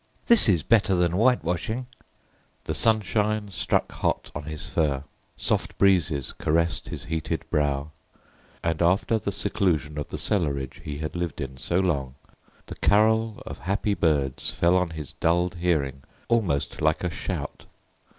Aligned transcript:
"This 0.25 0.49
is 0.49 0.63
better 0.63 0.95
than 0.95 1.11
whitewashing!" 1.15 1.85
The 2.63 2.73
sunshine 2.73 3.51
struck 3.51 3.91
hot 3.91 4.31
on 4.33 4.45
his 4.45 4.67
fur, 4.67 5.03
soft 5.37 5.77
breezes 5.77 6.33
caressed 6.33 6.87
his 6.89 7.05
heated 7.05 7.47
brow, 7.51 7.91
and 8.63 8.81
after 8.81 9.19
the 9.19 9.31
seclusion 9.31 9.99
of 9.99 10.07
the 10.07 10.17
cellarage 10.17 10.81
he 10.83 10.97
had 10.97 11.15
lived 11.15 11.39
in 11.39 11.57
so 11.57 11.79
long 11.79 12.15
the 12.65 12.75
carol 12.77 13.43
of 13.45 13.59
happy 13.59 13.93
birds 13.93 14.49
fell 14.49 14.75
on 14.75 14.89
his 14.89 15.13
dulled 15.13 15.53
hearing 15.53 16.01
almost 16.27 16.81
like 16.81 17.03
a 17.03 17.09
shout. 17.11 17.67